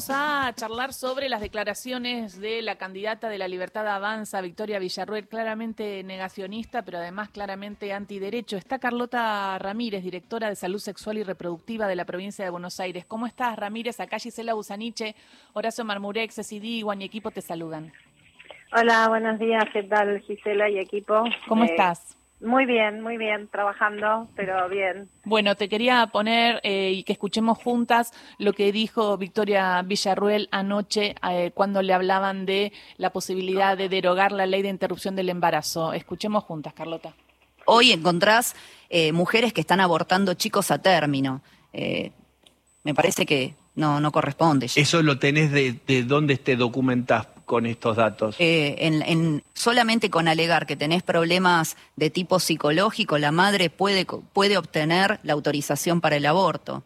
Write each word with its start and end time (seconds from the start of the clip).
Vamos 0.00 0.18
a 0.18 0.50
charlar 0.54 0.94
sobre 0.94 1.28
las 1.28 1.42
declaraciones 1.42 2.40
de 2.40 2.62
la 2.62 2.76
candidata 2.76 3.28
de 3.28 3.36
la 3.36 3.48
Libertad 3.48 3.86
Avanza, 3.86 4.40
Victoria 4.40 4.78
Villarruel, 4.78 5.28
claramente 5.28 6.02
negacionista, 6.04 6.80
pero 6.80 6.96
además 6.96 7.28
claramente 7.28 7.92
antiderecho. 7.92 8.56
Está 8.56 8.78
Carlota 8.78 9.58
Ramírez, 9.58 10.02
directora 10.02 10.48
de 10.48 10.56
Salud 10.56 10.78
Sexual 10.78 11.18
y 11.18 11.22
Reproductiva 11.22 11.86
de 11.86 11.96
la 11.96 12.06
provincia 12.06 12.42
de 12.42 12.50
Buenos 12.50 12.80
Aires. 12.80 13.04
¿Cómo 13.04 13.26
estás, 13.26 13.58
Ramírez? 13.58 14.00
Acá 14.00 14.18
Gisela 14.18 14.54
Busaniche, 14.54 15.14
Horacio 15.52 15.84
Marmurex, 15.84 16.34
Cecidi, 16.34 16.82
y 16.82 17.04
equipo 17.04 17.30
te 17.30 17.42
saludan. 17.42 17.92
Hola, 18.74 19.06
buenos 19.10 19.38
días. 19.38 19.64
¿Qué 19.70 19.82
tal, 19.82 20.18
Gisela 20.20 20.70
y 20.70 20.78
equipo? 20.78 21.24
¿Cómo 21.46 21.64
eh, 21.64 21.72
estás? 21.72 22.16
Muy 22.40 22.64
bien, 22.64 23.02
muy 23.02 23.18
bien, 23.18 23.48
trabajando, 23.48 24.28
pero 24.34 24.66
bien. 24.70 25.10
Bueno, 25.24 25.56
te 25.56 25.68
quería 25.68 26.06
poner 26.06 26.60
eh, 26.62 26.90
y 26.92 27.02
que 27.02 27.12
escuchemos 27.12 27.58
juntas 27.58 28.12
lo 28.38 28.54
que 28.54 28.72
dijo 28.72 29.18
Victoria 29.18 29.82
Villarruel 29.82 30.48
anoche 30.50 31.14
eh, 31.30 31.50
cuando 31.52 31.82
le 31.82 31.92
hablaban 31.92 32.46
de 32.46 32.72
la 32.96 33.10
posibilidad 33.10 33.76
de 33.76 33.90
derogar 33.90 34.32
la 34.32 34.46
ley 34.46 34.62
de 34.62 34.70
interrupción 34.70 35.16
del 35.16 35.28
embarazo. 35.28 35.92
Escuchemos 35.92 36.44
juntas, 36.44 36.72
Carlota. 36.72 37.12
Hoy 37.66 37.92
encontrás 37.92 38.56
eh, 38.88 39.12
mujeres 39.12 39.52
que 39.52 39.60
están 39.60 39.80
abortando 39.80 40.32
chicos 40.32 40.70
a 40.70 40.80
término. 40.80 41.42
me 41.74 42.94
parece 42.94 43.26
que 43.26 43.54
no, 43.74 44.00
no 44.00 44.10
corresponde. 44.12 44.66
Eso 44.74 45.02
lo 45.02 45.18
tenés 45.18 45.52
de, 45.52 45.76
de 45.86 46.04
dónde 46.04 46.38
te 46.38 46.56
documentás 46.56 47.26
con 47.50 47.66
estos 47.66 47.96
datos? 47.96 48.36
Eh, 48.38 48.76
en, 48.78 49.42
solamente 49.54 50.08
con 50.08 50.28
alegar 50.28 50.66
que 50.66 50.76
tenés 50.76 51.02
problemas 51.02 51.76
de 51.96 52.08
tipo 52.08 52.38
psicológico, 52.38 53.18
la 53.18 53.32
madre 53.32 53.70
puede, 53.70 54.06
puede 54.06 54.56
obtener 54.56 55.18
la 55.24 55.32
autorización 55.32 56.00
para 56.00 56.14
el 56.14 56.26
aborto. 56.26 56.84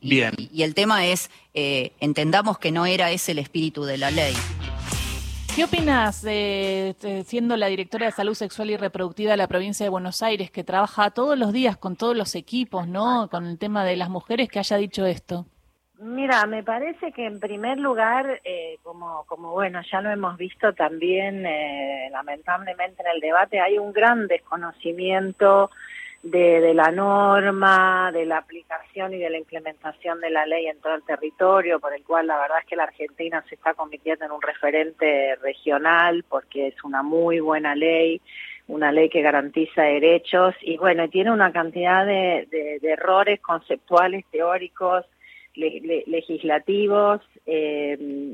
Bien. 0.00 0.32
Y, 0.38 0.62
el 0.62 0.74
tema 0.74 1.04
es, 1.04 1.30
eh, 1.52 1.92
entendamos 2.00 2.58
que 2.58 2.72
no 2.72 2.86
era 2.86 3.10
ese 3.10 3.32
el 3.32 3.40
espíritu 3.40 3.84
de 3.84 3.98
la 3.98 4.10
ley. 4.10 4.32
¿Qué 5.54 5.64
opinas, 5.64 6.24
siendo 7.26 7.58
la 7.58 7.66
directora 7.66 8.06
de 8.06 8.12
Salud 8.12 8.34
Sexual 8.34 8.70
y 8.70 8.78
Reproductiva 8.78 9.32
de 9.32 9.36
la 9.36 9.48
provincia 9.48 9.84
de 9.84 9.90
Buenos 9.90 10.22
Aires, 10.22 10.50
que 10.50 10.64
trabaja 10.64 11.10
todos 11.10 11.36
los 11.36 11.52
días 11.52 11.76
con 11.76 11.94
todos 11.94 12.16
los 12.16 12.34
equipos, 12.34 12.88
¿no? 12.88 13.28
Con 13.30 13.44
el 13.44 13.58
tema 13.58 13.84
de 13.84 13.96
las 13.96 14.08
mujeres, 14.08 14.48
que 14.48 14.60
haya 14.60 14.78
dicho 14.78 15.04
esto? 15.04 15.44
Mira, 15.98 16.44
me 16.44 16.62
parece 16.62 17.10
que 17.12 17.24
en 17.24 17.40
primer 17.40 17.78
lugar, 17.78 18.42
eh, 18.44 18.76
como, 18.82 19.24
como 19.26 19.52
bueno, 19.52 19.80
ya 19.90 20.02
lo 20.02 20.10
hemos 20.10 20.36
visto 20.36 20.74
también, 20.74 21.46
eh, 21.46 22.08
lamentablemente 22.10 23.02
en 23.02 23.14
el 23.14 23.20
debate, 23.20 23.60
hay 23.60 23.78
un 23.78 23.94
gran 23.94 24.26
desconocimiento 24.26 25.70
de, 26.22 26.74
la 26.74 26.90
norma, 26.90 28.10
de 28.12 28.26
la 28.26 28.38
aplicación 28.38 29.14
y 29.14 29.18
de 29.18 29.30
la 29.30 29.38
implementación 29.38 30.20
de 30.20 30.28
la 30.28 30.44
ley 30.44 30.66
en 30.66 30.80
todo 30.80 30.96
el 30.96 31.02
territorio, 31.02 31.80
por 31.80 31.94
el 31.94 32.04
cual 32.04 32.26
la 32.26 32.38
verdad 32.40 32.58
es 32.60 32.66
que 32.66 32.76
la 32.76 32.84
Argentina 32.84 33.42
se 33.48 33.54
está 33.54 33.72
convirtiendo 33.72 34.26
en 34.26 34.32
un 34.32 34.42
referente 34.42 35.36
regional 35.36 36.24
porque 36.28 36.68
es 36.68 36.84
una 36.84 37.02
muy 37.02 37.40
buena 37.40 37.74
ley 37.74 38.20
una 38.68 38.90
ley 38.90 39.08
que 39.08 39.22
garantiza 39.22 39.82
derechos 39.82 40.52
y 40.60 40.76
bueno, 40.76 41.08
tiene 41.08 41.30
una 41.30 41.52
cantidad 41.52 42.04
de 42.04 42.80
errores 42.82 43.40
conceptuales, 43.40 44.24
teóricos, 44.32 45.06
legislativos. 45.56 47.20
Eh, 47.46 48.32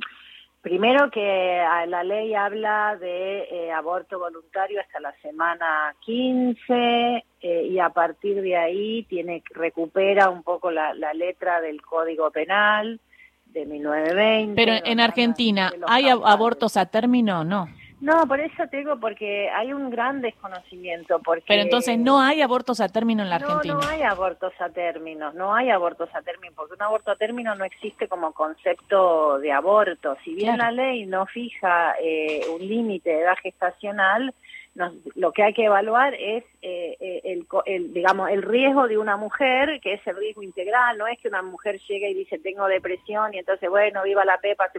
primero 0.61 1.11
que 1.11 1.65
la 1.89 2.05
ley 2.05 2.35
habla 2.35 2.97
de 2.97 3.43
eh, 3.43 3.73
aborto 3.73 4.19
voluntario 4.19 4.81
hasta 4.81 5.01
la 5.01 5.13
semana 5.21 5.95
15 6.05 7.25
eh, 7.41 7.67
y 7.69 7.79
a 7.79 7.91
partir 7.91 8.41
de 8.41 8.57
ahí 8.57 9.03
tiene 9.05 9.43
recupera 9.51 10.31
un 10.31 10.43
poco 10.43 10.71
la, 10.71 10.93
letra 11.15 11.61
del 11.61 11.83
Código 11.83 12.31
Penal 12.31 13.01
de 13.47 13.67
1920. 13.67 14.55
Pero 14.55 14.73
en 14.85 15.01
Argentina, 15.01 15.73
¿hay 15.87 16.09
abortos 16.09 16.77
a 16.77 16.87
término? 16.87 17.45
No. 17.45 17.69
No, 18.03 18.27
por 18.27 18.41
eso 18.41 18.65
te 18.69 18.79
digo, 18.79 18.99
porque 18.99 19.49
hay 19.49 19.73
un 19.73 19.89
gran 19.89 20.21
desconocimiento. 20.23 21.21
Porque 21.21 21.45
Pero 21.47 21.63
entonces 21.63 21.97
no 21.97 22.21
hay 22.21 22.43
abortos 22.43 22.81
a 22.81 22.89
término 22.89 23.23
en 23.23 23.31
la 23.31 23.37
Argentina. 23.37 23.75
No, 23.75 23.81
no 23.81 23.89
hay 23.89 24.03
abortos 24.03 24.53
a 24.59 24.71
término, 24.71 25.33
no 25.35 25.55
hay 25.55 25.71
abortos 25.71 26.09
a 26.13 26.21
término, 26.21 26.53
porque 26.57 26.75
un 26.75 26.83
aborto 26.83 27.13
a 27.13 27.17
término 27.17 27.55
no 27.55 27.65
existe 27.65 28.09
como 28.09 28.33
concepto 28.33 29.39
de 29.39 29.53
aborto. 29.53 30.17
Si 30.25 30.35
bien 30.35 30.59
la 30.59 30.73
ley 30.73 31.07
no 31.07 31.27
fija 31.27 31.95
eh, 32.03 32.41
un 32.53 32.67
límite 32.67 33.09
de 33.09 33.21
edad 33.21 33.37
gestacional, 33.41 34.35
lo 34.75 35.33
que 35.33 35.43
hay 35.43 35.53
que 35.53 35.67
evaluar 35.67 36.15
es 36.15 36.45
eh, 36.63 36.97
eh, 36.99 37.45
el, 37.67 37.93
digamos 37.93 38.31
el 38.31 38.41
riesgo 38.41 38.89
de 38.89 38.97
una 38.97 39.19
mujer 39.19 39.81
que 39.83 39.95
es 39.95 40.07
el 40.07 40.17
riesgo 40.17 40.43
integral 40.43 40.97
no 40.97 41.07
es 41.07 41.19
que 41.19 41.29
una 41.29 41.43
mujer 41.43 41.79
llegue 41.87 42.09
y 42.09 42.15
dice 42.15 42.39
tengo 42.39 42.67
depresión 42.69 43.35
y 43.35 43.39
entonces 43.39 43.69
bueno 43.69 44.03
viva 44.03 44.25
la 44.25 44.39
pepa 44.39 44.71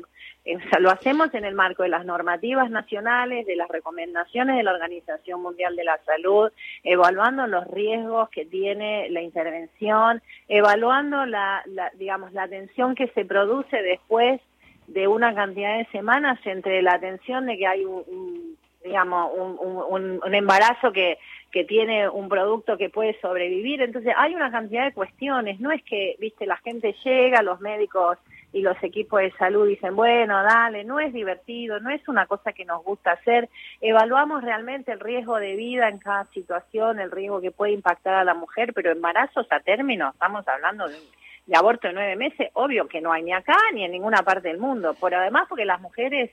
eh, 0.46 0.58
lo 0.80 0.90
hacemos 0.90 1.32
en 1.36 1.46
el 1.46 1.54
marco 1.54 1.84
de 1.84 1.90
las 1.90 2.06
normativas 2.06 2.72
nacionales 2.72 3.46
de 3.46 3.56
las 3.56 3.70
recomendaciones 3.70 4.58
de 4.58 4.64
la 4.64 4.74
Organización 4.74 5.44
Mundial 5.44 5.76
de 5.76 5.84
la 5.84 6.00
Salud 6.06 6.52
evaluando 6.84 7.46
los 7.46 7.68
riesgos 7.68 8.30
que 8.30 8.46
tiene 8.46 9.12
la 9.12 9.22
intervención 9.22 10.24
evaluando 10.48 11.28
la, 11.28 11.64
digamos 12.00 12.34
la 12.34 12.44
atención 12.44 12.96
que 12.96 13.10
se 13.10 13.26
produce 13.26 13.80
después 13.84 14.42
de 14.88 15.08
una 15.08 15.36
cantidad 15.36 15.78
de 15.78 15.86
semanas 15.92 16.40
entre 16.46 16.82
la 16.82 16.94
atención 16.94 17.46
de 17.46 17.58
que 17.58 17.68
hay 17.68 17.86
un 17.86 18.53
digamos, 18.84 19.32
un, 19.36 20.20
un, 20.24 20.36
embarazo 20.36 20.92
que, 20.92 21.18
que 21.52 21.64
tiene 21.64 22.10
un 22.10 22.30
producto 22.30 22.78
que 22.78 22.90
puede 22.90 23.20
sobrevivir. 23.22 23.82
Entonces 23.82 24.14
hay 24.18 24.36
una 24.36 24.52
cantidad 24.52 24.86
de 24.86 24.94
cuestiones. 24.94 25.60
No 25.60 25.72
es 25.72 25.84
que, 25.84 26.16
viste, 26.20 26.46
la 26.46 26.58
gente 26.58 26.96
llega, 27.04 27.42
los 27.42 27.62
médicos 27.62 28.18
y 28.52 28.62
los 28.62 28.82
equipos 28.84 29.20
de 29.20 29.32
salud 29.32 29.68
dicen, 29.68 29.96
bueno, 29.96 30.44
dale, 30.44 30.84
no 30.84 31.00
es 31.00 31.12
divertido, 31.12 31.80
no 31.80 31.90
es 31.90 32.08
una 32.08 32.28
cosa 32.28 32.54
que 32.54 32.66
nos 32.66 32.84
gusta 32.84 33.14
hacer. 33.14 33.50
Evaluamos 33.82 34.44
realmente 34.44 34.92
el 34.92 35.00
riesgo 35.00 35.38
de 35.38 35.56
vida 35.56 35.90
en 35.90 35.98
cada 35.98 36.26
situación, 36.26 37.00
el 37.00 37.12
riesgo 37.12 37.42
que 37.42 37.52
puede 37.52 37.72
impactar 37.72 38.14
a 38.14 38.24
la 38.24 38.36
mujer, 38.36 38.74
pero 38.74 38.92
embarazos 38.92 39.48
a 39.50 39.60
término, 39.60 40.12
estamos 40.12 40.48
hablando 40.48 40.88
de, 40.88 40.98
de 41.48 41.58
aborto 41.58 41.88
de 41.88 41.94
nueve 41.94 42.16
meses, 42.16 42.50
obvio 42.54 42.88
que 42.88 43.02
no 43.02 43.12
hay 43.12 43.24
ni 43.24 43.34
acá 43.34 43.58
ni 43.74 43.84
en 43.84 43.92
ninguna 43.92 44.22
parte 44.22 44.50
del 44.50 44.60
mundo. 44.60 44.94
Por 44.94 45.16
además, 45.16 45.48
porque 45.50 45.66
las 45.66 45.82
mujeres 45.82 46.30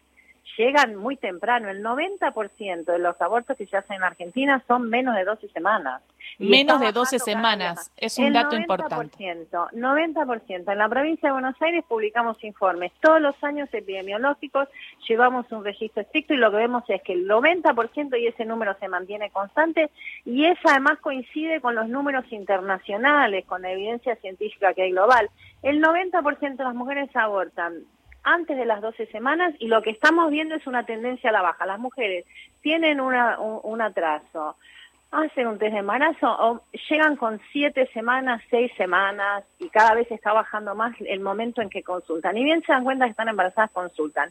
llegan 0.56 0.96
muy 0.96 1.16
temprano. 1.16 1.68
El 1.68 1.82
90% 1.82 2.84
de 2.84 2.98
los 2.98 3.20
abortos 3.20 3.56
que 3.56 3.66
se 3.66 3.76
hacen 3.76 3.96
en 3.96 4.04
Argentina 4.04 4.62
son 4.66 4.88
menos 4.88 5.16
de 5.16 5.24
12 5.24 5.48
semanas. 5.48 6.02
menos 6.38 6.80
de 6.80 6.92
12 6.92 7.18
semanas, 7.18 7.90
es 7.96 8.18
un 8.18 8.32
dato 8.32 8.56
importante. 8.56 9.16
90%. 9.16 10.72
En 10.72 10.78
la 10.78 10.88
provincia 10.88 11.28
de 11.28 11.32
Buenos 11.32 11.60
Aires 11.60 11.84
publicamos 11.88 12.42
informes 12.44 12.92
todos 13.00 13.20
los 13.20 13.34
años 13.42 13.68
epidemiológicos, 13.72 14.68
llevamos 15.08 15.50
un 15.52 15.64
registro 15.64 16.02
estricto 16.02 16.34
y 16.34 16.38
lo 16.38 16.50
que 16.50 16.58
vemos 16.58 16.84
es 16.88 17.02
que 17.02 17.12
el 17.12 17.28
90% 17.28 18.20
y 18.20 18.26
ese 18.26 18.44
número 18.44 18.76
se 18.78 18.88
mantiene 18.88 19.30
constante 19.30 19.90
y 20.24 20.44
eso 20.44 20.60
además 20.64 20.98
coincide 21.00 21.60
con 21.60 21.74
los 21.74 21.88
números 21.88 22.24
internacionales, 22.30 23.44
con 23.46 23.62
la 23.62 23.72
evidencia 23.72 24.16
científica 24.16 24.74
que 24.74 24.82
hay 24.82 24.92
global. 24.92 25.30
El 25.62 25.82
90% 25.82 26.56
de 26.56 26.64
las 26.64 26.74
mujeres 26.74 27.14
abortan 27.14 27.84
antes 28.22 28.56
de 28.56 28.64
las 28.64 28.80
12 28.80 29.06
semanas 29.06 29.54
y 29.58 29.68
lo 29.68 29.82
que 29.82 29.90
estamos 29.90 30.30
viendo 30.30 30.54
es 30.54 30.66
una 30.66 30.84
tendencia 30.84 31.30
a 31.30 31.32
la 31.32 31.42
baja. 31.42 31.66
Las 31.66 31.78
mujeres 31.78 32.24
tienen 32.60 33.00
una, 33.00 33.38
un, 33.38 33.80
atraso, 33.80 34.56
hacen 35.10 35.46
un 35.46 35.58
test 35.58 35.72
de 35.72 35.78
embarazo 35.78 36.30
o 36.30 36.62
llegan 36.88 37.16
con 37.16 37.40
7 37.52 37.88
semanas, 37.92 38.42
6 38.50 38.72
semanas 38.76 39.44
y 39.58 39.68
cada 39.68 39.94
vez 39.94 40.10
está 40.10 40.32
bajando 40.32 40.74
más 40.74 40.94
el 41.00 41.20
momento 41.20 41.62
en 41.62 41.70
que 41.70 41.82
consultan. 41.82 42.36
Y 42.36 42.44
bien 42.44 42.62
se 42.64 42.72
dan 42.72 42.84
cuenta 42.84 43.06
que 43.06 43.12
están 43.12 43.28
embarazadas, 43.28 43.70
consultan. 43.70 44.30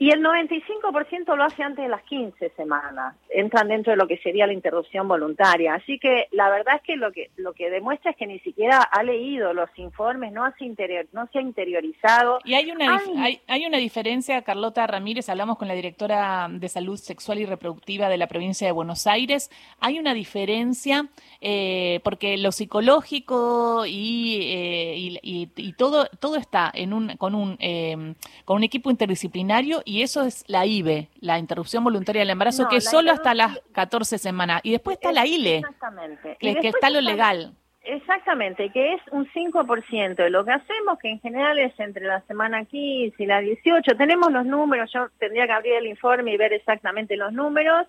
Y 0.00 0.10
el 0.10 0.22
95% 0.22 1.36
lo 1.36 1.42
hace 1.42 1.64
antes 1.64 1.82
de 1.82 1.88
las 1.88 2.02
15 2.04 2.50
semanas, 2.50 3.16
entran 3.30 3.66
dentro 3.66 3.90
de 3.90 3.96
lo 3.96 4.06
que 4.06 4.18
sería 4.18 4.46
la 4.46 4.52
interrupción 4.52 5.08
voluntaria. 5.08 5.74
Así 5.74 5.98
que 5.98 6.28
la 6.30 6.48
verdad 6.50 6.76
es 6.76 6.82
que 6.82 6.96
lo 6.96 7.10
que 7.10 7.30
lo 7.36 7.52
que 7.52 7.68
demuestra 7.68 8.12
es 8.12 8.16
que 8.16 8.28
ni 8.28 8.38
siquiera 8.40 8.80
ha 8.80 9.02
leído 9.02 9.52
los 9.52 9.68
informes, 9.76 10.32
no, 10.32 10.44
hace 10.44 10.64
interior, 10.64 11.06
no 11.12 11.26
se 11.32 11.40
ha 11.40 11.42
interiorizado. 11.42 12.38
Y 12.44 12.54
hay 12.54 12.70
una, 12.70 13.00
hay, 13.18 13.40
hay 13.48 13.66
una 13.66 13.78
diferencia, 13.78 14.42
Carlota 14.42 14.86
Ramírez, 14.86 15.28
hablamos 15.28 15.58
con 15.58 15.66
la 15.66 15.74
directora 15.74 16.48
de 16.48 16.68
Salud 16.68 16.96
Sexual 16.96 17.40
y 17.40 17.46
Reproductiva 17.46 18.08
de 18.08 18.18
la 18.18 18.28
provincia 18.28 18.68
de 18.68 18.72
Buenos 18.72 19.08
Aires, 19.08 19.50
hay 19.80 19.98
una 19.98 20.14
diferencia 20.14 21.08
eh, 21.40 21.98
porque 22.04 22.38
lo 22.38 22.52
psicológico 22.52 23.84
y, 23.84 24.42
eh, 24.42 24.94
y, 25.22 25.50
y, 25.56 25.72
todo, 25.72 26.06
todo 26.20 26.36
está 26.36 26.70
en 26.72 26.92
un, 26.92 27.16
con, 27.16 27.34
un, 27.34 27.56
eh, 27.58 28.14
con 28.44 28.58
un 28.58 28.62
equipo 28.62 28.90
interdisciplinario 28.90 29.82
y 29.88 30.02
eso 30.02 30.22
es 30.22 30.44
la 30.48 30.66
IBE, 30.66 31.08
la 31.20 31.38
interrupción 31.38 31.82
voluntaria 31.82 32.20
del 32.20 32.28
embarazo, 32.28 32.68
que 32.68 32.76
es 32.76 32.84
solo 32.84 33.10
hasta 33.10 33.32
las 33.32 33.58
14 33.72 34.18
semanas. 34.18 34.60
Y 34.62 34.72
después 34.72 34.98
está 34.98 35.12
la 35.12 35.26
ILE, 35.26 35.56
Exactamente. 35.56 36.36
Que, 36.38 36.56
que 36.56 36.68
está 36.68 36.90
lo 36.90 37.00
legal. 37.00 37.54
Exactamente, 37.82 38.70
que 38.70 38.92
es 38.92 39.00
un 39.12 39.26
5% 39.26 40.16
de 40.16 40.28
lo 40.28 40.44
que 40.44 40.52
hacemos, 40.52 40.98
que 40.98 41.08
en 41.08 41.20
general 41.20 41.58
es 41.58 41.72
entre 41.80 42.04
la 42.04 42.20
semana 42.26 42.66
15 42.66 43.14
y 43.22 43.26
la 43.26 43.40
18. 43.40 43.96
Tenemos 43.96 44.30
los 44.30 44.44
números, 44.44 44.90
yo 44.92 45.08
tendría 45.18 45.46
que 45.46 45.52
abrir 45.52 45.72
el 45.72 45.86
informe 45.86 46.34
y 46.34 46.36
ver 46.36 46.52
exactamente 46.52 47.16
los 47.16 47.32
números. 47.32 47.86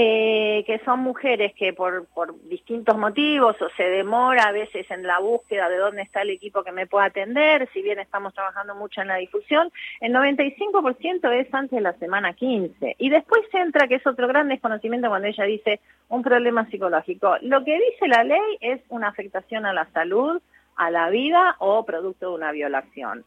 Eh, 0.00 0.62
que 0.64 0.78
son 0.84 1.00
mujeres 1.00 1.52
que 1.54 1.72
por, 1.72 2.06
por 2.14 2.40
distintos 2.48 2.96
motivos 2.96 3.60
o 3.60 3.68
se 3.70 3.82
demora 3.82 4.44
a 4.44 4.52
veces 4.52 4.88
en 4.92 5.02
la 5.02 5.18
búsqueda 5.18 5.68
de 5.68 5.76
dónde 5.76 6.02
está 6.02 6.22
el 6.22 6.30
equipo 6.30 6.62
que 6.62 6.70
me 6.70 6.86
pueda 6.86 7.06
atender, 7.06 7.68
si 7.72 7.82
bien 7.82 7.98
estamos 7.98 8.32
trabajando 8.32 8.76
mucho 8.76 9.00
en 9.00 9.08
la 9.08 9.16
difusión, 9.16 9.72
el 10.00 10.12
95% 10.12 11.32
es 11.32 11.52
antes 11.52 11.72
de 11.72 11.80
la 11.80 11.94
semana 11.94 12.32
15. 12.32 12.94
Y 12.96 13.10
después 13.10 13.42
entra, 13.52 13.88
que 13.88 13.96
es 13.96 14.06
otro 14.06 14.28
gran 14.28 14.46
desconocimiento 14.46 15.08
cuando 15.08 15.26
ella 15.26 15.42
dice 15.42 15.80
un 16.08 16.22
problema 16.22 16.70
psicológico. 16.70 17.34
Lo 17.40 17.64
que 17.64 17.74
dice 17.74 18.06
la 18.06 18.22
ley 18.22 18.58
es 18.60 18.80
una 18.90 19.08
afectación 19.08 19.66
a 19.66 19.72
la 19.72 19.90
salud, 19.90 20.40
a 20.76 20.92
la 20.92 21.10
vida 21.10 21.56
o 21.58 21.84
producto 21.84 22.28
de 22.28 22.36
una 22.36 22.52
violación. 22.52 23.24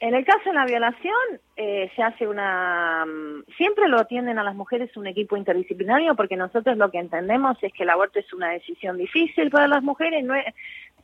En 0.00 0.14
el 0.14 0.24
caso 0.24 0.50
de 0.50 0.54
la 0.54 0.66
violación, 0.66 1.40
eh, 1.56 1.90
se 1.94 2.02
hace 2.02 2.26
una... 2.26 3.06
Mm, 3.06 3.44
siempre 3.56 3.88
lo 3.88 3.98
atienden 3.98 4.38
a 4.38 4.44
las 4.44 4.54
mujeres 4.54 4.96
un 4.96 5.06
equipo 5.06 5.36
interdisciplinario 5.36 6.14
porque 6.14 6.36
nosotros 6.36 6.76
lo 6.76 6.90
que 6.90 6.98
entendemos 6.98 7.56
es 7.62 7.72
que 7.72 7.84
el 7.84 7.90
aborto 7.90 8.18
es 8.18 8.32
una 8.32 8.50
decisión 8.50 8.98
difícil 8.98 9.50
para 9.50 9.68
las 9.68 9.82
mujeres, 9.82 10.24
no 10.24 10.34
es, 10.34 10.44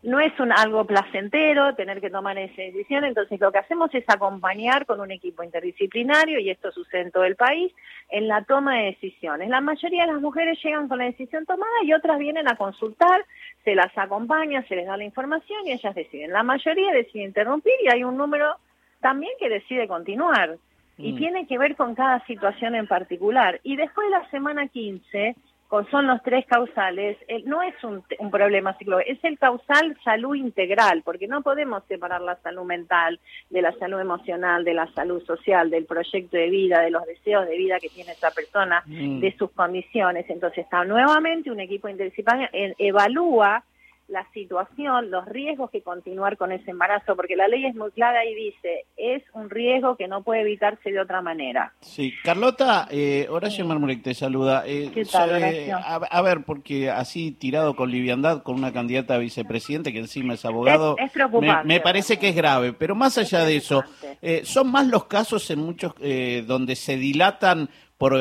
no 0.03 0.19
es 0.19 0.39
un, 0.41 0.51
algo 0.51 0.87
placentero 0.87 1.75
tener 1.75 2.01
que 2.01 2.11
tomar 2.11 2.39
esa 2.39 2.63
decisión, 2.63 3.05
entonces 3.05 3.39
lo 3.39 3.53
que 3.53 3.59
hacemos 3.59 3.95
es 3.95 4.05
acompañar 4.09 4.87
con 4.87 5.01
un 5.01 5.11
equipo 5.11 5.43
interdisciplinario, 5.43 6.39
y 6.39 6.51
esto 6.51 6.73
sucede 6.73 7.03
en 7.03 7.11
todo 7.11 7.25
el 7.25 7.37
país, 7.37 7.73
en 8.09 8.27
la 8.27 8.43
toma 8.45 8.77
de 8.77 8.85
decisiones. 8.87 9.51
La 9.51 9.61
mayoría 9.61 10.07
de 10.07 10.13
las 10.13 10.23
mujeres 10.23 10.59
llegan 10.63 10.89
con 10.89 10.99
la 10.99 11.05
decisión 11.05 11.45
tomada 11.45 11.85
y 11.85 11.93
otras 11.93 12.19
vienen 12.19 12.49
a 12.49 12.57
consultar, 12.57 13.25
se 13.63 13.75
las 13.75 13.97
acompaña, 13.97 14.67
se 14.69 14.77
les 14.77 14.87
da 14.87 14.97
la 14.97 15.05
información 15.05 15.67
y 15.67 15.73
ellas 15.73 15.95
deciden. 15.95 16.33
La 16.33 16.43
mayoría 16.43 16.93
decide 16.93 17.25
interrumpir 17.25 17.75
y 17.85 17.89
hay 17.89 18.03
un 18.03 18.17
número 18.17 18.57
también 19.01 19.33
que 19.39 19.49
decide 19.49 19.89
continuar. 19.89 20.57
Y 20.99 21.13
mm. 21.13 21.17
tiene 21.17 21.47
que 21.47 21.59
ver 21.59 21.77
con 21.77 21.95
cada 21.95 22.25
situación 22.27 22.75
en 22.75 22.87
particular. 22.87 23.61
Y 23.63 23.77
después 23.77 24.07
de 24.07 24.19
la 24.19 24.31
semana 24.31 24.69
15, 24.69 25.35
con, 25.69 25.89
son 25.89 26.07
los 26.09 26.21
tres 26.23 26.45
causales, 26.47 27.17
no 27.47 27.63
es 27.63 27.73
un, 27.85 28.03
un 28.19 28.31
problema 28.31 28.77
psicológico, 28.77 29.13
es 29.13 29.25
el 29.25 29.39
causal 29.39 29.97
salud 30.05 30.35
integral, 30.35 31.03
porque 31.05 31.29
no 31.29 31.43
podemos 31.43 31.85
separar 31.85 32.21
la 32.21 32.37
salud 32.43 32.65
mental 32.65 33.21
de 33.51 33.63
la 33.63 33.73
salud 33.79 34.01
emocional, 34.01 34.65
de 34.65 34.75
la 34.75 34.93
salud 34.93 35.25
social, 35.25 35.71
del 35.71 35.87
proyecto 35.87 36.37
de 36.37 36.51
vida, 36.51 36.81
de 36.81 36.91
los 36.91 37.07
deseos 37.07 37.47
de 37.47 37.57
vida 37.57 37.79
que 37.79 37.89
tiene 37.89 38.13
esa 38.13 38.33
persona, 38.33 38.83
mm. 38.85 39.21
de 39.21 39.35
sus 39.39 39.53
condiciones. 39.53 40.29
Entonces 40.29 40.65
está 40.65 40.85
nuevamente 40.85 41.51
un 41.51 41.61
equipo 41.61 41.89
interdisciplinario, 41.89 42.75
evalúa 42.77 43.65
la 44.11 44.27
situación, 44.33 45.11
los 45.11 45.25
riesgos 45.27 45.71
que 45.71 45.83
continuar 45.83 46.37
con 46.37 46.51
ese 46.51 46.73
embarazo, 46.73 47.15
porque 47.15 47.37
la 47.37 47.47
ley 47.47 47.65
es 47.65 47.77
muy 47.77 47.93
clara 47.93 48.25
y 48.25 48.35
dice, 48.35 48.85
es 48.97 49.23
un 49.35 49.49
riesgo 49.49 49.97
que 49.97 50.09
no 50.09 50.23
puede 50.23 50.41
evitarse 50.41 50.91
de 50.91 51.01
otra 51.01 51.23
manera. 51.23 51.73
Sí, 51.81 52.13
Carlota, 52.25 52.89
eh, 52.91 53.29
Horacio 53.31 53.65
Marmurek 53.65 54.03
te 54.03 54.15
saluda. 54.15 54.65
Eh, 54.67 54.91
¿Qué 54.93 55.05
tal, 55.05 55.43
eh, 55.43 55.73
a, 55.73 56.23
ver, 56.23 56.43
porque 56.45 56.91
así 56.91 57.31
tirado 57.31 57.77
con 57.77 57.91
liviandad 57.91 58.43
con 58.43 58.57
una 58.57 58.73
candidata 58.73 59.15
a 59.15 59.19
vicepresidente 59.19 59.93
que 59.93 60.01
encima 60.01 60.35
es 60.35 60.45
abogado, 60.45 60.97
es, 60.99 61.13
preocupante, 61.13 61.69
me, 61.69 61.81
parece 61.81 62.19
que 62.19 62.31
es 62.31 62.37
grave, 62.37 62.73
pero 62.73 62.97
más 62.97 63.17
allá 63.17 63.45
de 63.45 63.57
eso, 63.57 63.85
eh, 64.21 64.43
son 64.45 64.73
más 64.73 64.89
los 64.89 65.05
casos 65.05 65.49
en 65.51 65.61
muchos 65.61 65.95
donde 66.47 66.75
se 66.75 66.97
dilatan 66.97 67.69
por 67.97 68.15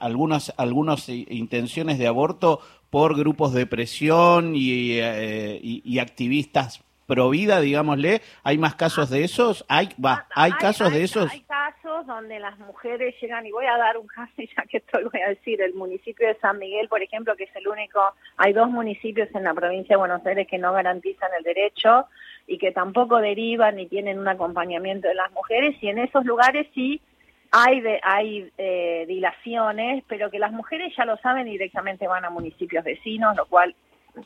algunas, 0.00 0.52
algunas 0.56 1.08
intenciones 1.08 1.98
de 1.98 2.06
aborto 2.06 2.60
por 2.96 3.14
grupos 3.14 3.52
de 3.52 3.66
presión 3.66 4.54
eh, 4.54 5.60
y, 5.62 5.82
y, 5.84 5.98
activistas 5.98 6.82
pro 7.06 7.28
vida, 7.28 7.60
digámosle, 7.60 8.22
¿hay 8.42 8.56
más 8.56 8.74
casos 8.74 9.10
de 9.10 9.22
esos? 9.22 9.66
¿Hay, 9.68 9.90
va, 10.02 10.26
¿hay, 10.34 10.52
casos 10.52 10.90
de 10.90 11.04
esos? 11.04 11.30
Hay 11.30 11.42
casos 11.42 12.06
donde 12.06 12.40
las 12.40 12.58
mujeres 12.58 13.14
llegan, 13.20 13.44
y 13.44 13.52
voy 13.52 13.66
a 13.66 13.76
dar 13.76 13.98
un 13.98 14.06
caso, 14.06 14.32
ya 14.38 14.62
que 14.62 14.78
esto 14.78 14.98
lo 14.98 15.10
voy 15.10 15.20
a 15.20 15.28
decir, 15.28 15.60
el 15.60 15.74
municipio 15.74 16.26
de 16.26 16.36
San 16.36 16.58
Miguel, 16.58 16.88
por 16.88 17.02
ejemplo, 17.02 17.36
que 17.36 17.44
es 17.44 17.54
el 17.56 17.68
único, 17.68 18.00
hay 18.38 18.54
dos 18.54 18.70
municipios 18.70 19.28
en 19.34 19.44
la 19.44 19.52
provincia 19.52 19.92
de 19.92 19.98
Buenos 19.98 20.24
Aires 20.24 20.48
que 20.48 20.56
no 20.56 20.72
garantizan 20.72 21.28
el 21.36 21.44
derecho 21.44 22.06
y 22.46 22.56
que 22.56 22.72
tampoco 22.72 23.18
derivan 23.18 23.76
ni 23.76 23.88
tienen 23.88 24.18
un 24.18 24.28
acompañamiento 24.28 25.06
de 25.06 25.16
las 25.16 25.30
mujeres, 25.32 25.76
y 25.82 25.88
en 25.88 25.98
esos 25.98 26.24
lugares 26.24 26.66
sí 26.74 27.02
hay, 27.50 27.80
de, 27.80 28.00
hay 28.02 28.50
eh, 28.58 29.04
dilaciones, 29.08 30.04
pero 30.08 30.30
que 30.30 30.38
las 30.38 30.52
mujeres 30.52 30.94
ya 30.96 31.04
lo 31.04 31.16
saben 31.18 31.46
directamente 31.46 32.06
van 32.06 32.24
a 32.24 32.30
municipios 32.30 32.84
vecinos, 32.84 33.36
lo 33.36 33.46
cual 33.46 33.74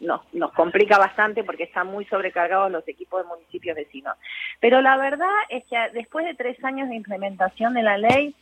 nos, 0.00 0.22
nos 0.32 0.52
complica 0.52 0.99
bastante 0.99 1.44
porque 1.44 1.64
están 1.64 1.88
muy 1.88 2.05
sobrecargados 2.06 2.70
los 2.70 2.87
equipos 2.87 3.22
de 3.22 3.28
municipios 3.28 3.76
vecinos. 3.76 4.17
Pero 4.61 4.81
la 4.81 4.96
verdad 4.96 5.28
es 5.49 5.64
que 5.64 5.76
después 5.93 6.25
de 6.25 6.34
tres 6.34 6.62
años 6.64 6.88
de 6.88 6.96
implementación 6.96 7.75
de 7.75 7.82
la 7.82 7.99
ley, 7.99 8.34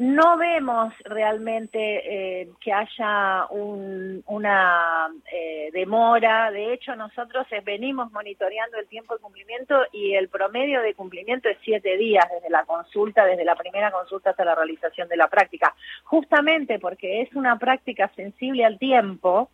no 0.00 0.38
vemos 0.38 0.94
realmente 1.04 2.40
eh, 2.40 2.48
que 2.58 2.72
haya 2.72 3.46
una 3.50 5.10
eh, 5.30 5.68
demora. 5.74 6.50
De 6.50 6.72
hecho, 6.72 6.96
nosotros 6.96 7.46
venimos 7.66 8.10
monitoreando 8.10 8.78
el 8.78 8.86
tiempo 8.86 9.12
de 9.14 9.20
cumplimiento 9.20 9.78
y 9.92 10.14
el 10.14 10.30
promedio 10.30 10.80
de 10.80 10.94
cumplimiento 10.94 11.50
es 11.50 11.58
siete 11.62 11.98
días 11.98 12.24
desde 12.32 12.48
la 12.48 12.64
consulta, 12.64 13.26
desde 13.26 13.44
la 13.44 13.56
primera 13.56 13.90
consulta 13.90 14.30
hasta 14.30 14.42
la 14.42 14.54
realización 14.54 15.06
de 15.06 15.18
la 15.18 15.28
práctica. 15.28 15.74
Justamente 16.04 16.78
porque 16.78 17.20
es 17.20 17.34
una 17.34 17.58
práctica 17.58 18.10
sensible 18.16 18.64
al 18.64 18.78
tiempo, 18.78 19.50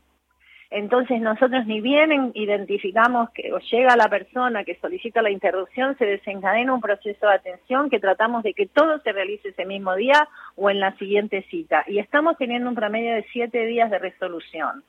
entonces 0.71 1.21
nosotros 1.21 1.67
ni 1.67 1.81
bien 1.81 2.33
identificamos 2.35 3.31
que 3.31 3.53
o 3.53 3.59
llega 3.59 3.97
la 3.97 4.09
persona 4.09 4.65
que 4.65 4.77
solicita 4.77 5.23
la 5.23 5.31
interrupción, 5.31 5.97
se 5.99 6.07
desencadena 6.07 6.75
un 6.75 6.81
proceso 6.81 7.27
de 7.27 7.35
atención 7.35 7.89
que 7.91 8.01
tratamos 8.01 8.43
de 8.43 8.55
que 8.55 8.67
todo 8.67 8.99
se 9.01 9.13
realice 9.13 9.49
ese 9.51 9.65
mismo 9.65 9.95
día 9.95 10.29
o 10.57 10.71
en 10.71 10.81
la 10.81 10.97
siguiente 10.97 11.43
cita. 11.51 11.85
Y 11.87 11.99
estamos 11.99 12.37
teniendo 12.37 12.69
un 12.69 12.75
promedio 12.75 13.15
de 13.15 13.27
siete 13.33 13.65
días 13.67 13.91
de 13.91 13.99
resolución 13.99 14.83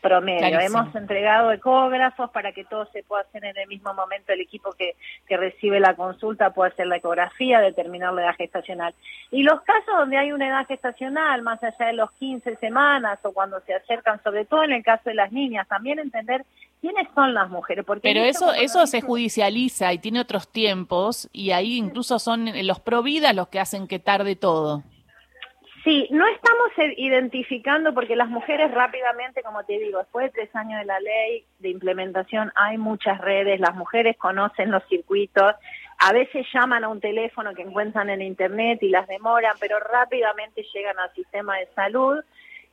promedio. 0.00 0.60
Hemos 0.60 0.94
entregado 0.94 1.52
ecógrafos 1.52 2.30
para 2.30 2.52
que 2.52 2.64
todo 2.64 2.86
se 2.92 3.02
pueda 3.02 3.22
hacer 3.22 3.44
en 3.44 3.56
el 3.56 3.68
mismo 3.68 3.92
momento. 3.94 4.32
El 4.32 4.40
equipo 4.40 4.72
que, 4.72 4.94
que 5.26 5.36
recibe 5.36 5.80
la 5.80 5.94
consulta 5.94 6.50
puede 6.50 6.72
hacer 6.72 6.86
la 6.86 6.96
ecografía, 6.96 7.60
determinar 7.60 8.12
la 8.12 8.22
edad 8.22 8.36
gestacional. 8.36 8.94
Y 9.30 9.42
los 9.42 9.60
casos 9.62 9.94
donde 9.98 10.16
hay 10.16 10.32
una 10.32 10.48
edad 10.48 10.66
gestacional, 10.66 11.42
más 11.42 11.62
allá 11.62 11.86
de 11.86 11.92
los 11.94 12.10
15 12.12 12.56
semanas 12.56 13.18
o 13.22 13.32
cuando 13.32 13.60
se 13.60 13.74
acercan, 13.74 14.22
sobre 14.22 14.44
todo 14.44 14.64
en 14.64 14.72
el 14.72 14.84
caso 14.84 15.10
de 15.10 15.14
las 15.14 15.32
niñas, 15.32 15.66
también 15.68 15.98
entender 15.98 16.44
quiénes 16.80 17.08
son 17.14 17.34
las 17.34 17.48
mujeres. 17.50 17.84
Porque 17.84 18.02
Pero 18.02 18.20
eso, 18.20 18.52
eso 18.52 18.86
se 18.86 19.00
judicializa 19.00 19.92
y 19.92 19.98
tiene 19.98 20.20
otros 20.20 20.48
tiempos 20.48 21.28
y 21.32 21.50
ahí 21.50 21.76
incluso 21.76 22.18
son 22.18 22.50
los 22.66 22.80
pro 22.80 23.02
vida 23.02 23.32
los 23.32 23.48
que 23.48 23.60
hacen 23.60 23.86
que 23.86 23.98
tarde 23.98 24.36
todo. 24.36 24.82
Sí, 25.86 26.08
no 26.10 26.26
estamos 26.26 26.72
identificando 26.96 27.94
porque 27.94 28.16
las 28.16 28.28
mujeres 28.28 28.72
rápidamente, 28.72 29.40
como 29.44 29.62
te 29.62 29.78
digo, 29.78 30.00
después 30.00 30.24
de 30.26 30.30
tres 30.32 30.56
años 30.56 30.80
de 30.80 30.84
la 30.84 30.98
ley 30.98 31.44
de 31.60 31.68
implementación 31.68 32.50
hay 32.56 32.76
muchas 32.76 33.20
redes, 33.20 33.60
las 33.60 33.76
mujeres 33.76 34.16
conocen 34.16 34.72
los 34.72 34.82
circuitos, 34.88 35.54
a 35.98 36.12
veces 36.12 36.44
llaman 36.52 36.82
a 36.82 36.88
un 36.88 37.00
teléfono 37.00 37.54
que 37.54 37.62
encuentran 37.62 38.10
en 38.10 38.20
internet 38.20 38.82
y 38.82 38.88
las 38.88 39.06
demoran, 39.06 39.54
pero 39.60 39.78
rápidamente 39.78 40.66
llegan 40.74 40.98
al 40.98 41.14
sistema 41.14 41.56
de 41.58 41.68
salud 41.76 42.18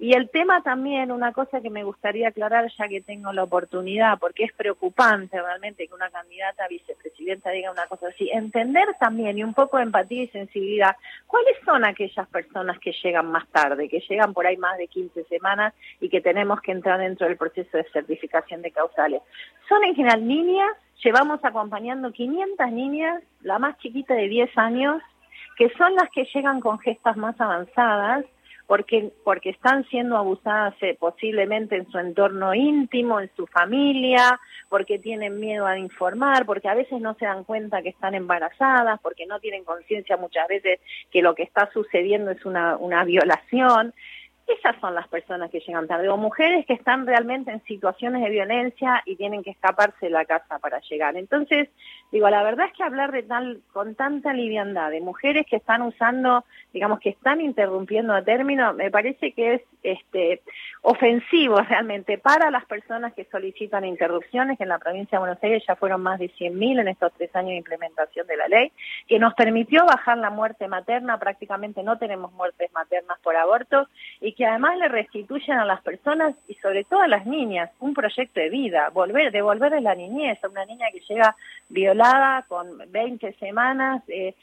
y 0.04 0.12
el 0.16 0.30
tema 0.30 0.62
también, 0.62 1.14
una 1.14 1.32
cosa 1.32 1.62
que 1.62 1.70
me 1.70 1.86
gustaría 1.86 2.28
aclarar 2.28 2.70
ya 2.78 2.90
que 2.90 3.00
tengo 3.00 3.32
la 3.32 3.44
oportunidad, 3.44 4.20
porque 4.20 4.44
es 4.44 4.52
preocupante 4.52 5.42
realmente 5.42 5.88
que 5.88 5.94
una 5.94 6.10
candidata 6.10 6.68
vicepresidenta 6.68 7.52
diga 7.52 7.72
una 7.72 7.88
cosa 7.88 8.10
así, 8.10 8.30
entender 8.30 8.86
también 9.00 9.38
y 9.38 9.46
un 9.46 9.54
poco 9.54 9.78
de 9.78 9.84
empatía 9.84 10.24
y 10.24 10.28
sensibilidad, 10.28 10.98
¿cuáles 11.26 11.56
son 11.64 11.86
aquellas 11.86 12.28
personas 12.28 12.80
que 12.80 12.92
llegan 13.02 13.32
más 13.32 13.48
tarde, 13.48 13.88
que 13.88 14.02
llegan 14.02 14.34
por 14.34 14.46
ahí 14.46 14.58
más 14.58 14.78
de 14.78 14.90
15 14.90 15.24
semanas 15.24 15.74
y 16.02 16.10
que 16.10 16.20
tenemos 16.20 16.60
que 16.60 16.74
entrar 16.74 17.00
dentro 17.00 17.26
del 17.26 17.38
proceso 17.38 17.78
de 17.78 17.86
certificación 17.94 18.62
de 18.62 18.72
causales? 18.72 19.22
Son 19.70 19.86
en 19.86 19.96
general 19.96 20.28
niñas, 20.28 20.76
llevamos 21.02 21.40
acompañando 21.46 22.12
500 22.12 22.72
niñas, 22.74 23.24
la 23.40 23.58
más 23.58 23.78
chiquita 23.78 24.16
de 24.16 24.28
10 24.28 24.58
años, 24.58 25.02
que 25.56 25.70
son 25.78 25.96
las 25.96 26.10
que 26.10 26.26
llegan 26.26 26.60
con 26.60 26.78
gestas 26.80 27.16
más 27.16 27.40
avanzadas, 27.40 28.26
porque, 28.68 29.12
porque 29.24 29.50
están 29.50 29.86
siendo 29.90 30.18
abusadas 30.18 30.74
eh, 30.82 30.96
posiblemente 31.00 31.76
en 31.76 31.90
su 31.92 31.98
entorno 31.98 32.54
íntimo, 32.54 33.20
en 33.20 33.30
su 33.36 33.46
familia, 33.48 34.40
porque 34.70 35.00
tienen 35.00 35.40
miedo 35.40 35.66
a 35.66 35.78
informar, 35.78 36.46
porque 36.46 36.70
a 36.70 36.74
veces 36.74 37.02
no 37.02 37.14
se 37.16 37.26
dan 37.26 37.44
cuenta 37.44 37.82
que 37.82 37.90
están 37.90 38.16
embarazadas, 38.16 39.00
porque 39.02 39.26
no 39.26 39.40
tienen 39.40 39.64
conciencia 39.64 40.18
muchas 40.18 40.48
veces 40.48 40.80
que 41.12 41.22
lo 41.22 41.36
que 41.36 41.44
está 41.44 41.70
sucediendo 41.74 42.32
es 42.32 42.46
una, 42.46 42.78
una 42.78 43.04
violación. 43.04 43.94
esas 44.48 44.80
son 44.80 44.96
las 44.96 45.08
personas 45.08 45.52
que 45.52 45.60
llegan 45.60 45.88
tarde, 45.88 46.10
o 46.10 46.18
mujeres 46.18 46.66
que 46.66 46.74
están 46.74 47.06
realmente 47.06 47.52
en 47.52 47.64
situaciones 47.66 48.24
de 48.24 48.30
violencia 48.30 49.04
y 49.06 49.16
tienen 49.18 49.44
que 49.44 49.52
escaparse 49.52 50.06
de 50.06 50.12
la 50.12 50.26
casa 50.26 50.60
para 50.60 50.80
llegar. 50.80 51.18
Entonces, 51.18 51.70
digo, 52.14 52.30
la 52.30 52.44
verdad 52.44 52.68
es 52.68 52.74
que 52.74 52.84
hablar 52.84 53.12
de 53.12 53.24
tal, 53.24 53.62
con 53.74 53.96
tanta 53.96 54.34
liviandad 54.34 54.92
de 54.92 55.02
mujeres 55.02 55.48
que 55.50 55.56
están 55.56 55.82
usando, 55.82 56.46
digamos, 56.72 57.00
que 57.00 57.10
están 57.10 57.42
interrumpiendo 57.42 58.14
a 58.14 58.22
término, 58.22 58.72
me 58.74 58.92
parece 58.92 59.32
que 59.32 59.56
es 59.56 59.62
este 59.82 60.44
ofensivo 60.84 61.58
realmente 61.58 62.20
para 62.20 62.52
las 62.52 62.66
personas 62.66 63.14
que 63.14 63.26
solicitan 63.26 63.84
interrupciones, 63.84 64.60
que 64.60 64.64
en 64.64 64.70
la 64.70 64.78
provincia 64.78 65.18
de 65.18 65.22
Buenos 65.22 65.44
Aires 65.44 65.64
ya 65.68 65.76
fueron 65.76 66.04
más 66.04 66.20
de 66.20 66.30
100.000 66.30 66.82
en 66.82 66.88
estos 66.88 67.12
tres 67.14 67.36
años 67.36 67.50
de 67.50 67.58
implementación 67.58 68.28
de 68.28 68.38
la 68.38 68.48
ley, 68.48 68.72
que 69.08 69.18
nos 69.18 69.34
permitió 69.34 69.84
bajar 69.84 70.20
la 70.20 70.30
muerte 70.30 70.68
materna, 70.68 71.18
prácticamente 71.18 71.82
no 71.82 71.98
tenemos 71.98 72.32
muertes 72.34 72.72
maternas 72.74 73.18
por 73.24 73.36
aborto, 73.36 73.88
y 74.22 74.34
que 74.34 74.46
además 74.46 74.78
le 74.78 74.88
restituyen 74.88 75.58
a 75.58 75.66
las 75.66 75.82
personas 75.82 76.36
y 76.48 76.54
sobre 76.56 76.84
todo 76.84 77.02
a 77.02 77.08
las 77.08 77.26
niñas 77.26 77.72
un 77.80 77.96
proyecto 77.96 78.40
de 78.40 78.50
vida, 78.50 78.90
volver, 78.94 79.32
devolverle 79.32 79.82
la 79.82 79.96
niñez 79.96 80.44
a 80.44 80.50
una 80.50 80.66
niña 80.66 80.86
que 80.94 81.00
llega 81.00 81.36
violada 81.74 82.46
con 82.48 82.68
20 82.92 83.34
semanas, 83.34 84.04
eh, 84.08 84.36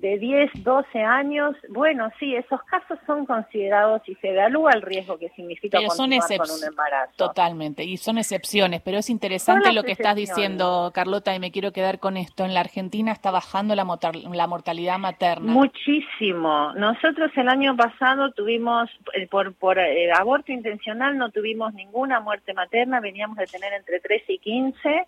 de 0.00 0.16
10, 0.16 0.62
12 0.62 1.00
años, 1.00 1.56
bueno, 1.70 2.08
sí, 2.20 2.34
esos 2.36 2.62
casos 2.62 2.98
son 3.04 3.26
considerados 3.26 4.00
y 4.06 4.14
se 4.16 4.28
evalúa 4.28 4.70
el 4.72 4.82
riesgo 4.82 5.18
que 5.18 5.28
significa 5.30 5.78
continuar 5.84 6.28
con 6.38 6.50
un 6.50 6.64
embarazo. 6.64 7.12
Totalmente, 7.16 7.82
y 7.82 7.96
son 7.96 8.18
excepciones, 8.18 8.80
pero 8.80 8.98
es 8.98 9.10
interesante 9.10 9.72
lo 9.72 9.82
que 9.82 9.92
estás 9.92 10.14
diciendo, 10.14 10.92
Carlota, 10.94 11.34
y 11.34 11.40
me 11.40 11.50
quiero 11.50 11.72
quedar 11.72 11.98
con 11.98 12.16
esto. 12.16 12.44
En 12.44 12.54
la 12.54 12.60
Argentina 12.60 13.10
está 13.10 13.32
bajando 13.32 13.74
la, 13.74 13.84
la 14.32 14.46
mortalidad 14.46 14.98
materna. 14.98 15.52
Muchísimo. 15.52 16.72
Nosotros 16.74 17.32
el 17.34 17.48
año 17.48 17.76
pasado 17.76 18.30
tuvimos, 18.30 18.88
eh, 19.14 19.26
por, 19.26 19.52
por 19.54 19.80
eh, 19.80 20.12
aborto 20.12 20.52
intencional, 20.52 21.18
no 21.18 21.30
tuvimos 21.30 21.74
ninguna 21.74 22.20
muerte 22.20 22.54
materna, 22.54 23.00
veníamos 23.00 23.36
de 23.36 23.46
tener 23.46 23.72
entre 23.72 23.98
13 23.98 24.32
y 24.34 24.38
15 24.38 25.06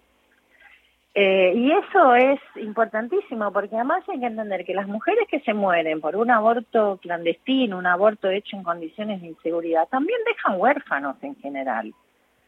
eh, 1.15 1.53
y 1.57 1.73
eso 1.73 2.15
es 2.15 2.41
importantísimo 2.57 3.53
porque 3.53 3.75
además 3.75 4.05
hay 4.09 4.21
que 4.21 4.27
entender 4.27 4.65
que 4.65 4.75
las 4.75 4.87
mujeres 4.87 5.27
que 5.29 5.41
se 5.41 5.55
mueren 5.55 6.01
por 6.01 6.15
un 6.17 6.31
aborto 6.31 6.99
clandestino, 7.03 7.79
un 7.79 7.87
aborto 7.87 8.31
hecho 8.31 8.57
en 8.57 8.63
condiciones 8.63 9.21
de 9.21 9.29
inseguridad, 9.29 9.89
también 9.89 10.21
dejan 10.25 10.61
huérfanos 10.61 11.17
en 11.23 11.35
general 11.37 11.93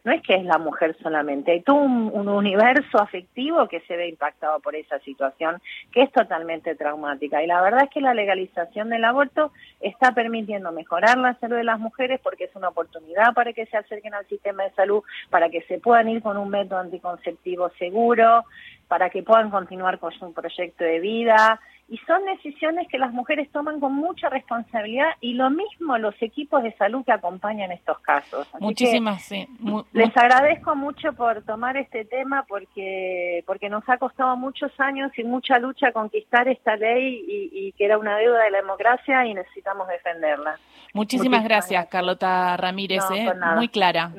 no 0.04 0.12
es 0.12 0.22
que 0.22 0.34
es 0.34 0.44
la 0.44 0.58
mujer 0.58 0.96
solamente, 1.00 1.52
hay 1.52 1.62
todo 1.62 1.76
un, 1.76 2.28
universo 2.32 3.00
afectivo 3.00 3.68
que 3.68 3.80
se 3.80 3.96
ve 3.96 4.08
impactado 4.08 4.58
por 4.60 4.74
esa 4.74 4.98
situación 5.00 5.60
que 5.92 6.02
es 6.02 6.12
totalmente 6.12 6.74
traumática. 6.74 7.42
Y 7.42 7.46
la 7.46 7.60
verdad 7.60 7.84
es 7.84 7.90
que 7.90 8.00
la 8.00 8.14
legalización 8.14 8.88
del 8.90 9.04
aborto 9.04 9.52
está 9.80 10.12
permitiendo 10.12 10.72
mejorar 10.72 11.18
la 11.18 11.34
salud 11.34 11.56
de 11.56 11.64
las 11.64 11.78
mujeres 11.78 12.20
porque 12.22 12.44
es 12.44 12.56
una 12.56 12.68
oportunidad 12.68 13.34
para 13.34 13.52
que 13.52 13.66
se 13.66 13.76
acerquen 13.76 14.14
al 14.14 14.26
sistema 14.26 14.64
de 14.64 14.70
salud, 14.72 15.02
para 15.30 15.50
que 15.50 15.62
se 15.62 15.78
puedan 15.78 16.08
ir 16.08 16.22
con 16.22 16.36
un 16.36 16.48
método 16.48 16.80
anticonceptivo 16.80 17.70
seguro, 17.78 18.44
para 18.88 19.10
que 19.10 19.22
puedan 19.22 19.50
continuar 19.50 19.98
con 19.98 20.12
su 20.12 20.32
proyecto 20.32 20.84
de 20.84 21.00
vida 21.00 21.60
y 21.92 21.98
son 22.06 22.24
decisiones 22.24 22.88
que 22.88 22.96
las 22.96 23.12
mujeres 23.12 23.50
toman 23.52 23.78
con 23.78 23.92
mucha 23.92 24.30
responsabilidad 24.30 25.10
y 25.20 25.34
lo 25.34 25.50
mismo 25.50 25.98
los 25.98 26.14
equipos 26.22 26.62
de 26.62 26.74
salud 26.78 27.04
que 27.04 27.12
acompañan 27.12 27.70
estos 27.70 27.98
casos. 27.98 28.48
Muchísimas, 28.60 29.20
sí. 29.20 29.46
les 29.92 30.16
agradezco 30.16 30.74
mucho 30.74 31.12
por 31.12 31.42
tomar 31.42 31.76
este 31.76 32.06
tema 32.06 32.46
porque 32.48 33.44
porque 33.46 33.68
nos 33.68 33.86
ha 33.90 33.98
costado 33.98 34.38
muchos 34.38 34.72
años 34.80 35.12
y 35.18 35.24
mucha 35.24 35.58
lucha 35.58 35.92
conquistar 35.92 36.48
esta 36.48 36.76
ley 36.76 37.26
y, 37.28 37.72
que 37.72 37.84
era 37.84 37.98
una 37.98 38.16
deuda 38.16 38.42
de 38.44 38.52
la 38.52 38.62
democracia 38.62 39.26
y 39.26 39.34
necesitamos 39.34 39.86
defenderla. 39.86 40.58
Muchísimas, 40.94 41.44
gracias, 41.44 41.86
Carlota 41.88 42.56
Ramírez, 42.56 43.02
¿eh? 43.14 43.30
muy 43.54 43.68
clara. 43.68 44.12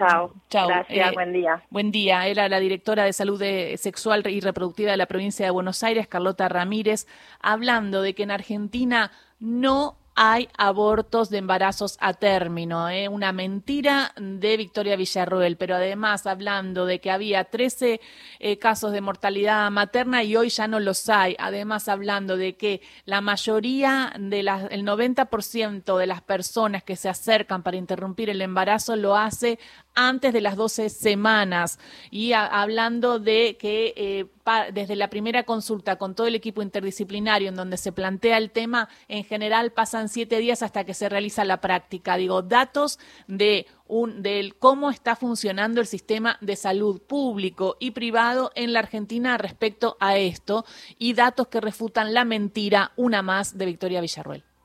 Chao. 0.00 0.32
Chao. 0.48 0.68
Gracias, 0.68 1.10
eh, 1.10 1.14
buen 1.14 1.32
día. 1.34 1.62
Buen 1.68 1.92
día. 1.92 2.26
Era 2.26 2.48
la 2.48 2.58
directora 2.58 3.04
de 3.04 3.12
Salud 3.12 3.42
Sexual 3.76 4.26
y 4.26 4.40
Reproductiva 4.40 4.92
de 4.92 4.96
la 4.96 5.04
provincia 5.04 5.44
de 5.44 5.50
Buenos 5.50 5.82
Aires, 5.82 6.08
Carlota 6.08 6.48
Ramírez, 6.48 7.06
hablando 7.40 8.00
de 8.00 8.14
que 8.14 8.22
en 8.22 8.30
Argentina 8.30 9.10
no 9.40 9.98
hay 10.22 10.48
abortos 10.58 11.30
de 11.30 11.38
embarazos 11.38 11.96
a 11.98 12.12
término, 12.12 12.90
¿eh? 12.90 13.08
una 13.08 13.32
mentira 13.32 14.12
de 14.16 14.56
Victoria 14.58 14.96
Villarroel, 14.96 15.56
pero 15.56 15.76
además 15.76 16.26
hablando 16.26 16.84
de 16.84 17.00
que 17.00 17.10
había 17.10 17.44
13 17.44 18.00
eh, 18.38 18.58
casos 18.58 18.92
de 18.92 19.00
mortalidad 19.00 19.70
materna 19.70 20.22
y 20.22 20.36
hoy 20.36 20.50
ya 20.50 20.68
no 20.68 20.78
los 20.78 21.08
hay, 21.08 21.36
además 21.38 21.88
hablando 21.88 22.36
de 22.36 22.54
que 22.54 22.82
la 23.06 23.20
mayoría 23.22 24.12
de 24.18 24.42
las, 24.42 24.70
el 24.70 24.84
90% 24.84 25.96
de 25.96 26.06
las 26.06 26.20
personas 26.20 26.82
que 26.82 26.96
se 26.96 27.08
acercan 27.08 27.62
para 27.62 27.78
interrumpir 27.78 28.28
el 28.28 28.42
embarazo 28.42 28.96
lo 28.96 29.16
hace 29.16 29.58
antes 29.94 30.32
de 30.32 30.40
las 30.40 30.56
12 30.56 30.88
semanas 30.88 31.78
y 32.10 32.32
hablando 32.32 33.18
de 33.18 33.56
que 33.58 33.92
eh, 33.96 34.26
desde 34.72 34.96
la 34.96 35.10
primera 35.10 35.44
consulta 35.44 35.96
con 35.96 36.14
todo 36.14 36.26
el 36.26 36.34
equipo 36.34 36.62
interdisciplinario 36.62 37.48
en 37.48 37.54
donde 37.54 37.76
se 37.76 37.92
plantea 37.92 38.38
el 38.38 38.50
tema, 38.50 38.88
en 39.08 39.24
general 39.24 39.72
pasan 39.72 40.08
siete 40.08 40.38
días 40.38 40.62
hasta 40.62 40.84
que 40.84 40.94
se 40.94 41.08
realiza 41.08 41.44
la 41.44 41.60
práctica. 41.60 42.16
Digo, 42.16 42.42
datos 42.42 42.98
de 43.26 43.66
un, 43.86 44.22
del 44.22 44.56
cómo 44.56 44.90
está 44.90 45.16
funcionando 45.16 45.80
el 45.80 45.86
sistema 45.86 46.38
de 46.40 46.56
salud 46.56 47.00
público 47.00 47.76
y 47.80 47.92
privado 47.92 48.50
en 48.54 48.72
la 48.72 48.80
Argentina 48.80 49.36
respecto 49.38 49.96
a 50.00 50.16
esto 50.16 50.64
y 50.98 51.12
datos 51.14 51.48
que 51.48 51.60
refutan 51.60 52.14
la 52.14 52.24
mentira, 52.24 52.92
una 52.96 53.22
más, 53.22 53.56
de 53.56 53.66
Victoria 53.66 54.00
Villarruel. 54.00 54.49